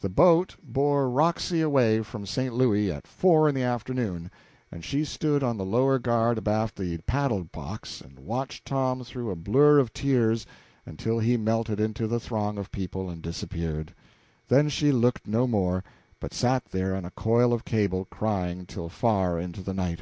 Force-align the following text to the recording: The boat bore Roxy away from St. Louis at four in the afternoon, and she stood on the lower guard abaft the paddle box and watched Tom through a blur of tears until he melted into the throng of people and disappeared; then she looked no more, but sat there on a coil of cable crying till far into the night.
The 0.00 0.08
boat 0.08 0.56
bore 0.60 1.08
Roxy 1.08 1.60
away 1.60 2.02
from 2.02 2.26
St. 2.26 2.52
Louis 2.52 2.90
at 2.90 3.06
four 3.06 3.48
in 3.48 3.54
the 3.54 3.62
afternoon, 3.62 4.28
and 4.72 4.84
she 4.84 5.04
stood 5.04 5.44
on 5.44 5.56
the 5.56 5.64
lower 5.64 6.00
guard 6.00 6.36
abaft 6.38 6.74
the 6.74 6.98
paddle 6.98 7.44
box 7.44 8.00
and 8.00 8.18
watched 8.18 8.64
Tom 8.64 9.04
through 9.04 9.30
a 9.30 9.36
blur 9.36 9.78
of 9.78 9.92
tears 9.92 10.46
until 10.84 11.20
he 11.20 11.36
melted 11.36 11.78
into 11.78 12.08
the 12.08 12.18
throng 12.18 12.58
of 12.58 12.72
people 12.72 13.08
and 13.08 13.22
disappeared; 13.22 13.94
then 14.48 14.68
she 14.68 14.90
looked 14.90 15.28
no 15.28 15.46
more, 15.46 15.84
but 16.18 16.34
sat 16.34 16.64
there 16.72 16.96
on 16.96 17.04
a 17.04 17.12
coil 17.12 17.52
of 17.52 17.64
cable 17.64 18.04
crying 18.06 18.66
till 18.66 18.88
far 18.88 19.38
into 19.38 19.62
the 19.62 19.74
night. 19.74 20.00